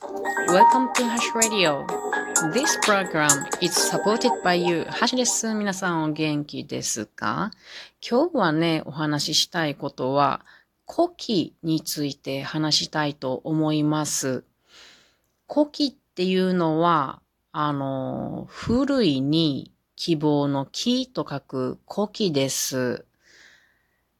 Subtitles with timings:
[0.00, 1.84] Welcome to Hash Radio.
[2.54, 4.84] This program is supported by you.
[4.84, 5.52] ハシです。
[5.54, 7.50] 皆さんお元気ですか?
[8.08, 10.44] 今日はね、お話ししたいことは、
[10.88, 14.44] 古希について話したいと思います。
[15.52, 17.20] 古希っていうのは、
[17.50, 23.04] あの、古いに希望の木と書く古希です。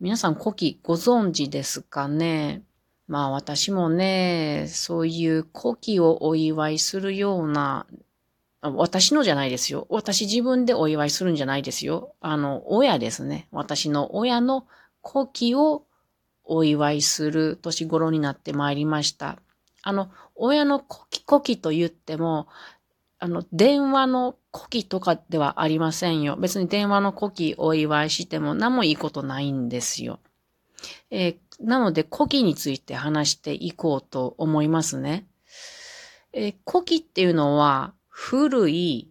[0.00, 2.62] 皆さん古希ご存知ですかね?
[3.08, 7.86] まあ私もね、そういう古希をお祝いするような、
[8.62, 9.86] 私のじゃないですよ。
[9.90, 12.14] 私自分でお祝いするんじゃないですよ。
[12.20, 13.48] あの、親ですね。
[13.52, 14.66] 私の親の
[15.04, 15.84] 古希を
[16.44, 19.38] お祝いする年頃になってまいりました。
[19.82, 22.48] あの、親の古希、古希と言っても、
[23.18, 26.36] あの、電話の古希とかではありませんよ。
[26.36, 30.18] 別に電話の古希お祝いしても何もいいことないんですよ。
[31.10, 35.26] えー、なので、古希について話していこうと思いますね。
[36.32, 39.10] えー、古希っていうのは、古い、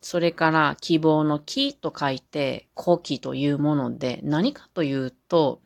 [0.00, 5.60] それから希望の木と書いて古希というもので、何かというと、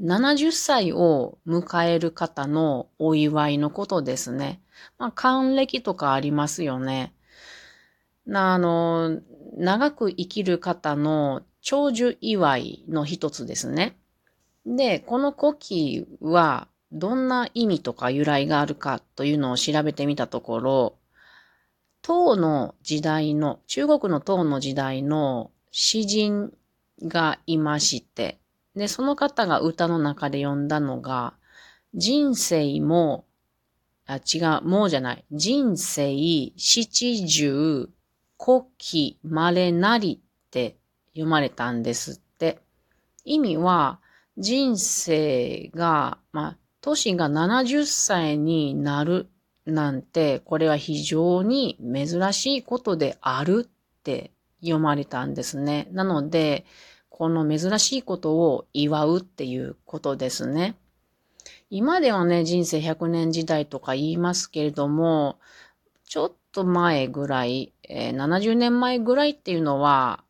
[0.00, 4.60] 70歳を迎える方のお祝いのことですね。
[4.98, 7.14] まあ、還暦とかありますよね。
[8.32, 9.20] あの、
[9.56, 13.96] 長く生きる方の長寿祝いの一つですね。
[14.66, 20.96] で、この古希はどんな意味とか由来があるかというのを調べてみたところ、
[22.02, 26.52] 唐の時代の、中国の唐の時代の詩人
[27.02, 28.40] がいまして、
[28.74, 31.34] で、その方が歌の中で読んだのが、
[31.94, 33.24] 人生も、
[34.06, 35.24] あ、違う、もうじゃない。
[35.30, 36.12] 人生
[36.56, 37.88] 七十
[38.38, 40.76] 古希稀なりって
[41.12, 42.60] 読まれたんですって。
[43.24, 44.00] 意味は、
[44.38, 49.28] 人生が、まあ、年が70歳になる
[49.66, 55.88] なんて、これは非常に珍しいことであるって読まれたんですね。
[55.92, 56.64] なので、
[57.08, 60.76] この珍しいことを祝うっていうことですね。
[61.70, 65.38] 今ではね、人生100年時代とか言いますけれども、
[66.04, 70.24] ちょっと前ぐらい、えー、70年前ぐらいっていうのは、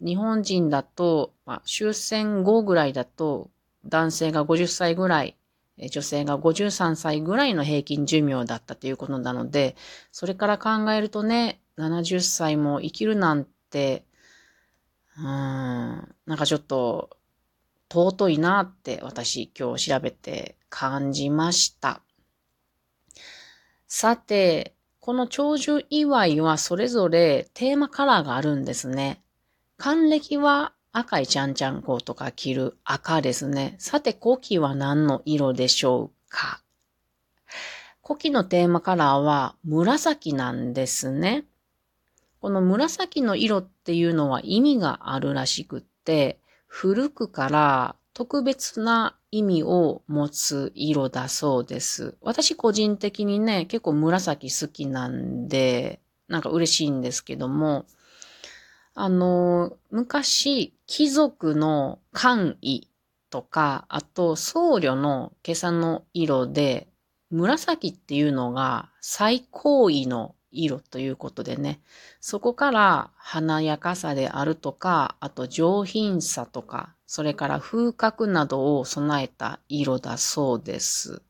[0.00, 3.50] 日本人だと、まあ、終戦後ぐらいだと、
[3.84, 5.36] 男性が50歳ぐらい、
[5.90, 9.76] 女性が53歳ぐらいの平均寿命だったということなので、
[10.10, 14.04] それから考えるとね、70歳も生きるなんて、
[15.18, 17.16] うん、なんかちょっと
[17.90, 22.02] 尊いなって私今日調べて感じました。
[23.86, 29.22] さて、この長寿祝いはそれぞれテーマカラーがあるんですね。
[29.78, 33.76] 還暦は赤いちゃんちゃんことか着る赤ですね。
[33.78, 36.62] さて、古希は何の色でしょうか？
[38.02, 41.44] 古希のテーマカラーは紫なんですね。
[42.40, 52.16] この紫の色っていうのは意味があるらしくって、古くから特別な意味を持つ色だそうです。
[52.22, 57.84] 私個人的にね、結構紫好きなんで、なんか嬉しいんですけども、
[58.98, 62.88] あの、昔、貴族の官位
[63.28, 66.88] とか、あと僧侶の今朝の色で、
[67.30, 71.82] 紫っていうのが最高位の色ということでね、
[72.20, 81.20] そこから華やかさであるとか、あと上品さとか、それから風格などを備えた色だそうです。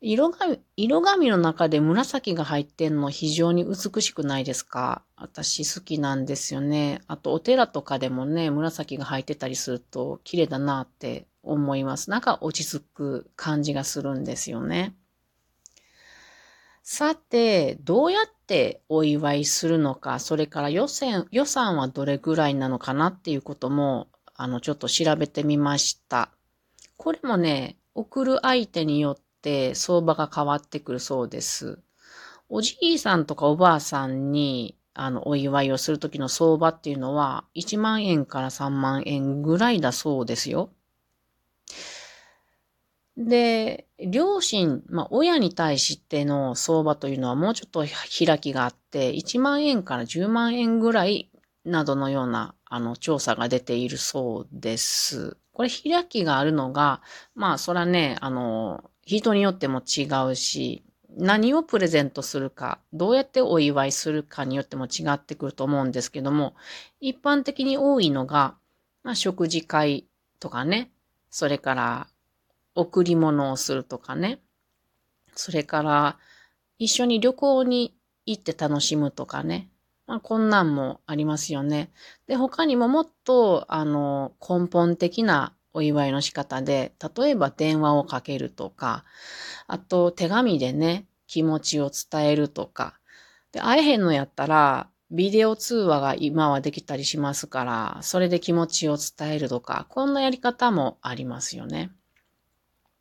[0.00, 5.02] 色紙、色紙の中で紫が入ってんの非常に美しくないですか？
[5.16, 7.00] 私好きなんですよね。
[7.08, 12.10] あとお寺とかでもね、紫が入ってたりすると綺麗だなって思います。
[12.10, 14.94] なんか落ち着く感じがするんですよね。
[16.84, 26.30] さて、どうやってお祝いするのか、それから予算、予算はどれぐらいなのかなっていうことも、あの、ちょっと調べてみました。
[26.96, 31.78] これもね、送る相手によってて相場が変わってくるそうです。
[32.48, 40.70] おじいさんとかおばあさんに、あの、お祝いをするときの相場っていうのは、1万円から3万円ぐらいだそうですよ。
[43.18, 51.30] で、両親、まあ、親に対しての相場というのはもうちょっと開きがあって、1万円から10万円ぐらい
[51.64, 55.36] などのような、あの、調査が出ているそうです。
[55.52, 57.02] これ開きがあるのが、
[57.34, 58.84] まあ、そらね、あの、
[59.16, 60.84] 人によっても違うし、
[61.16, 66.54] 何をプレゼントするか、どうやってお祝いするかによっても違ってくると思うんですけども、
[67.00, 68.54] 一般的に多いのが、
[69.02, 70.06] まあ、食事会
[70.40, 70.90] とかね、
[71.30, 72.06] それから
[72.74, 74.40] 贈り物をするとかね。
[75.34, 76.18] それから、
[76.78, 77.94] 一緒に旅行に
[78.26, 79.70] 行って楽しむとかね。
[80.06, 81.90] まあ、こんなんもありますよね。
[82.26, 89.04] で、他にももっと、あの、根本的なお祝いの仕方で、例えば電話をかけるとか、
[89.68, 92.98] あと手紙でね、気持ちを伝えるとか。
[93.52, 101.92] で、会えへんのやったら、ビデオ通話が今はできたりしますから、それで気持ちを伝えるとか、こんなやり方もありますよね。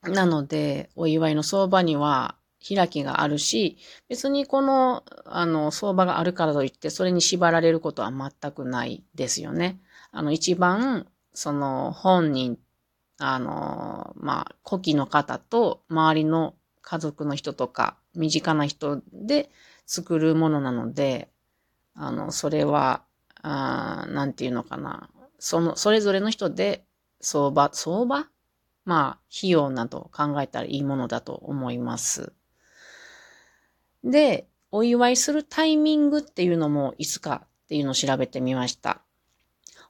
[0.04, 2.36] なので、お祝いの相場には
[2.68, 3.78] 開きがあるし、
[4.08, 9.80] 別にこの、あの、相場があるからといって、それに縛られることは全くないですよね。
[10.12, 12.58] あの、一番、その、本人、
[13.20, 19.50] あの、まあ、古希の方と、周りの家族の人とか、身近な人で
[19.86, 21.30] 作るものなので、
[21.96, 23.04] あの、それは、
[23.42, 25.10] あなんていうのかな。
[25.40, 26.86] その、それぞれの人で、
[27.22, 28.28] 相場、相場？
[28.86, 32.32] まあ、費用など考えたらいいものだと思います。
[34.04, 39.02] で、お祝いするタイミングっていうのもいつかっていうのを調べてみました。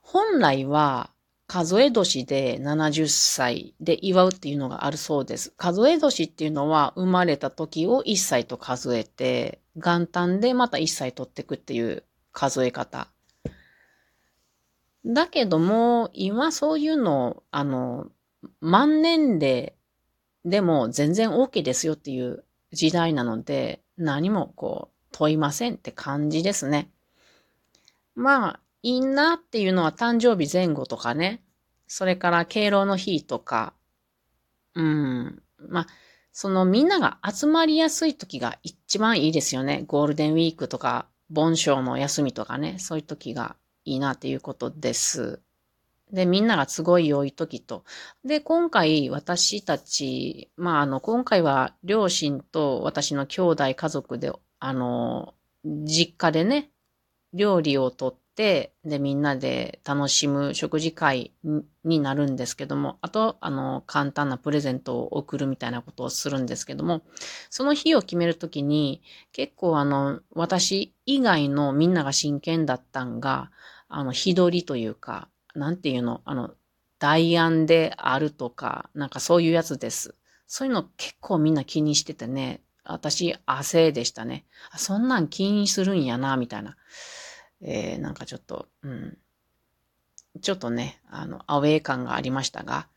[0.01, 1.11] 本来は
[1.47, 5.53] 数え年で70歳で祝うっていうのがあるそうです。
[5.57, 12.03] 数え年っていうのは生まれた時を1歳と数えて、元旦でまた1歳取っていくっていう
[12.33, 13.07] 数え方。
[15.05, 18.07] だけども、今そういうの、あの、
[18.59, 19.73] 万年齢
[20.43, 22.43] でも全然 OK ですよっていう
[22.73, 26.89] 時代なので、何もこう問いませんって感じですね。
[28.15, 31.43] まあ、いいなっていうのは誕生日前後とかね。
[31.87, 33.73] それから敬老の日とか。
[34.75, 35.41] うん。
[35.69, 35.87] まあ、
[36.31, 39.83] そのみんなが集まりやすい時が一番いいですよね。
[39.87, 42.77] ゴールデンウィークとか、盆章の休みとかね。
[42.79, 45.41] そういう時がいいなっていうことです。
[46.11, 47.83] で、みんなが都合良い時と。
[48.23, 55.33] で、今回私たち、まあ、あの、今回は両親と私の兄弟家族で、あの、
[55.65, 56.71] 実家でね、
[57.33, 61.33] 料理をとって、で、みんなで楽しむ食事会
[61.83, 67.01] になるんですけども、あと、あの、簡単なプレゼントを送るみたいなことをするんですけども、
[67.49, 69.01] その日を決めるときに、
[69.31, 73.49] 結構あの、私以外のみんなが真剣だったんが、
[73.89, 76.51] あの、日取りというか、なんていうの、あの、
[76.99, 80.13] 代案であるとか、なんかそういうやつです。
[80.45, 84.45] そういうの結構みんな気にしててね、私、汗でしたね。
[84.77, 86.77] そんなん気にするんやな、みたいな。
[87.61, 89.17] えー、なんかちょっと、うん。
[90.41, 92.87] ちょっとね、あの、アウェー感がありましたが、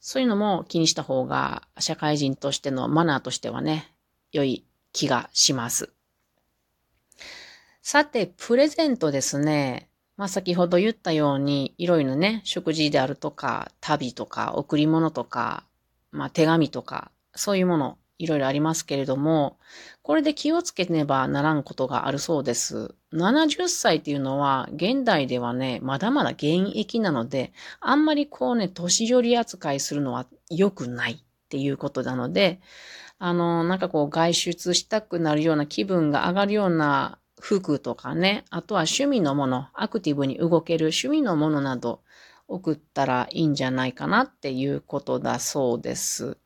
[0.00, 3.92] そういうのも気にした方が、社会人としてのマナーとしてはね、
[4.32, 5.92] 良い気がします。
[7.82, 9.88] さて、プレゼントですね。
[10.16, 15.64] まあ、先ほど言ったように、いろいろね、食事であるとか、旅とか、贈り物とか、
[16.10, 19.58] まあ、手紙とか、そういうもの、いろいろありますけれども、
[20.02, 22.94] これで気をつけねばならんことがあるそうです。
[23.12, 31.18] 70歳っていうのは、現代ではね、まだまだ現役なので、あんまりこうね、年寄り扱いするのは良くないっ
[31.48, 32.60] ていうことなので、
[33.18, 42.00] あの、なんかこう外出したくなるような気分が上がるような服とかね、あとは趣味のもの、アクティブに動ける趣味のものなど
[42.48, 46.36] 送ったらいいんじゃないかなっていうことだそうです。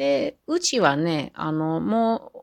[0.00, 2.38] で、うちはね、あの、もう、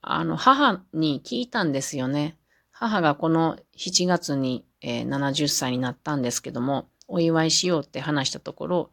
[0.00, 2.38] あの、母に聞いたんですよね。
[2.70, 8.90] 母がこの7月に、えー、70歳になったんですけども、お祝いしようって話したところ、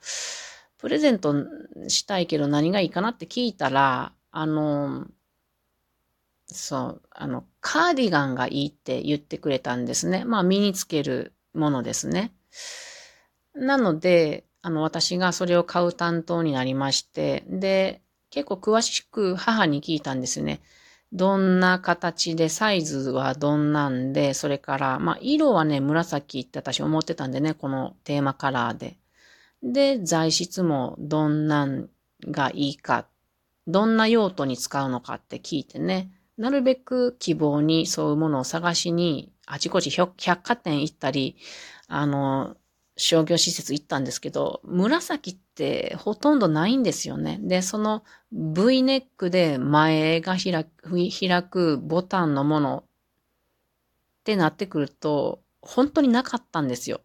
[0.79, 1.35] プレゼント
[1.89, 5.05] したいけど何がいいかなって聞いたら、あの、
[6.47, 10.25] そう、あの、カーディガンがいいって言ってくれたんですね。
[10.25, 12.33] まあ、身につけるものですね。
[13.53, 20.61] なので、あの、私がそれを買う担当になりまして、で、結構詳しく母に聞いたんですよね。
[21.13, 28.97] どんな形で、サイズはどんなんで、それから、まあ、色はね、紫って私思ってたんでね、このテーマカラーで。
[29.63, 31.89] で、材質もどんなん
[32.25, 33.07] がいいか、
[33.67, 36.11] どんな用途に使うのかって聞いてね。
[36.37, 41.37] なるべく希望にそういうものを探しに、あちこち百貨店行ったり、
[41.87, 42.57] あの、
[42.97, 47.39] 商業施設行ったんですけど、紫ってほとんどないんですよね。
[47.41, 52.89] で、その V ネックで前が開く開くボタンのものっ
[54.23, 57.01] てなってくると、本当になかったんですよ。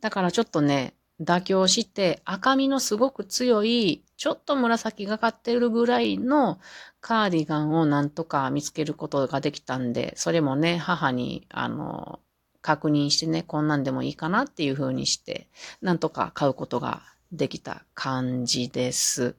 [0.00, 6.58] だからちょっとね、妥協して赤みのすごく強い、ちょっと紫がかってるぐらいの
[7.00, 12.20] カーディガンをなんとか見つけることができたんで、それもね、母に、あの、
[12.60, 15.48] 確認してね、こんなんでもいいかなっていう風にして、
[15.80, 19.36] なんとか買うことができた感じです。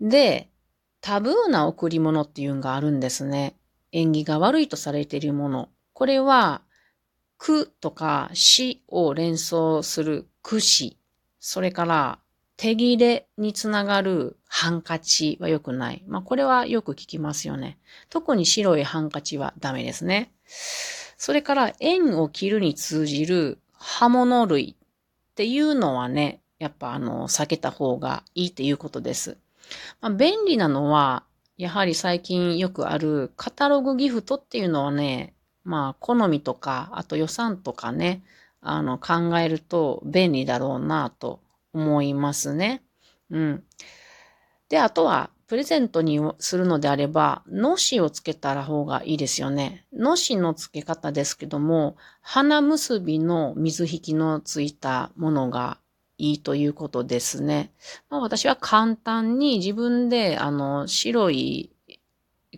[0.00, 0.50] で、
[1.00, 3.56] タブーな贈り物っていうのがあるんですね。
[3.92, 5.68] 縁起が悪いとされているもの。
[5.92, 6.62] これは、
[7.38, 10.98] 苦とか死を連想する苦死。
[11.40, 12.18] それから、
[12.56, 16.04] 手切れにつながるハンカチは良くない。
[16.06, 17.78] まあ、これはよく聞きますよね。
[18.10, 20.32] 特に白いハンカチはダメですね。
[21.16, 29.36] それから、縁を切るに通じる刃物類っていうのはね、やっぱあの、避けた方がいいっていうことです。
[30.00, 31.24] まあ、便利なのは、
[31.56, 35.34] やはり最近よくあるカタログギフトっていうのはね、
[35.64, 38.22] まあ、好みとか、あと予算とかね、
[38.60, 41.40] あの、考えると便利だろうなと
[41.74, 42.82] 思いますね。
[43.30, 43.64] うん。
[44.68, 49.86] で、あとは、プレゼントにするのであれば、のしをつけたら方がいいですよね。
[49.92, 55.78] のしの付け方ですけども、花結びの水引きのついたものが
[56.16, 57.72] いいということですね。
[58.08, 61.70] まあ、私は簡単に自分で、あの、白い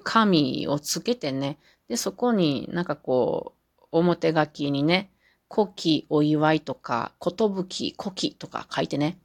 [0.04, 1.58] 紙をつけてね、
[1.88, 5.10] で、そこになんかこう、表書きにね、
[5.48, 9.18] 古希お祝いとか、ことぶき、古希とか書いてね。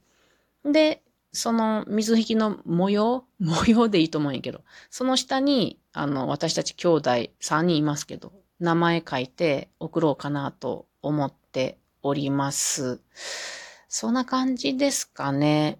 [0.64, 1.02] で、
[1.32, 7.10] その水引きの模様 模様でいいと思うんやけど、その下に、あの、私たち兄弟
[7.40, 13.00] 3人いますけど、名前書いて送ろうかなと思っております。
[13.88, 15.78] そんな感じですかね。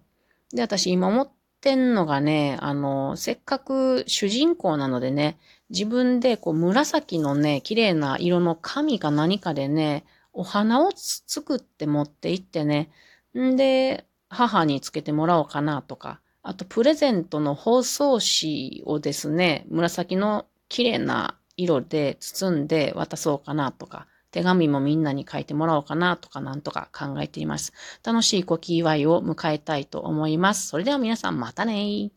[0.51, 1.29] で、私今思っ
[1.61, 5.37] てんのがね、あの、せっかく主人公なのでね、
[5.69, 12.91] 自分でこう紫のね、綺麗な色の紙か何かでね、お花を作って持って行ってね、
[13.37, 27.71] んで、母につけてもらおうかなとか、あとプレゼントの包装紙をですね、紫の綺麗な色で包んで渡そうかなとか、手紙もみんなに書いてもらおうかなとかなんとか考えています。
[28.03, 30.67] 楽しい古希祝いを迎えたいと思います。
[30.67, 32.11] それでは皆さんまたね